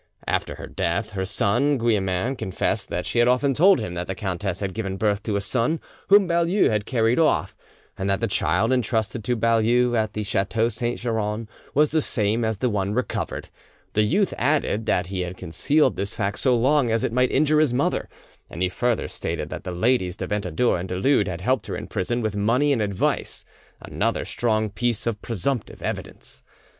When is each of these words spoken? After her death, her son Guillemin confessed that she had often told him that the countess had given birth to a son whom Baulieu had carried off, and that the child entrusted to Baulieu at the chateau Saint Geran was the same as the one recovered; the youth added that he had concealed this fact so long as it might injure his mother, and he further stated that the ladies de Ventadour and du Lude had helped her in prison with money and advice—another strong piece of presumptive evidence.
After 0.25 0.55
her 0.55 0.65
death, 0.65 1.11
her 1.11 1.25
son 1.25 1.77
Guillemin 1.77 2.35
confessed 2.35 2.89
that 2.89 3.05
she 3.05 3.19
had 3.19 3.27
often 3.27 3.53
told 3.53 3.79
him 3.79 3.93
that 3.93 4.07
the 4.07 4.15
countess 4.15 4.59
had 4.59 4.73
given 4.73 4.97
birth 4.97 5.21
to 5.21 5.35
a 5.35 5.41
son 5.41 5.79
whom 6.07 6.25
Baulieu 6.27 6.69
had 6.71 6.87
carried 6.87 7.19
off, 7.19 7.55
and 7.99 8.09
that 8.09 8.19
the 8.19 8.25
child 8.25 8.71
entrusted 8.73 9.23
to 9.23 9.35
Baulieu 9.35 9.93
at 9.93 10.13
the 10.13 10.23
chateau 10.23 10.69
Saint 10.69 10.97
Geran 10.99 11.47
was 11.75 11.91
the 11.91 12.01
same 12.01 12.43
as 12.43 12.57
the 12.57 12.69
one 12.71 12.95
recovered; 12.95 13.49
the 13.93 14.01
youth 14.01 14.33
added 14.39 14.87
that 14.87 15.05
he 15.05 15.21
had 15.21 15.37
concealed 15.37 15.97
this 15.97 16.15
fact 16.15 16.39
so 16.39 16.55
long 16.55 16.89
as 16.89 17.03
it 17.03 17.13
might 17.13 17.29
injure 17.29 17.59
his 17.59 17.71
mother, 17.71 18.09
and 18.49 18.63
he 18.63 18.69
further 18.69 19.07
stated 19.07 19.49
that 19.51 19.65
the 19.65 19.71
ladies 19.71 20.15
de 20.17 20.25
Ventadour 20.25 20.79
and 20.79 20.89
du 20.89 20.95
Lude 20.95 21.27
had 21.27 21.41
helped 21.41 21.67
her 21.67 21.75
in 21.77 21.85
prison 21.85 22.23
with 22.23 22.35
money 22.35 22.73
and 22.73 22.81
advice—another 22.81 24.25
strong 24.25 24.71
piece 24.71 25.05
of 25.05 25.21
presumptive 25.21 25.83
evidence. 25.83 26.41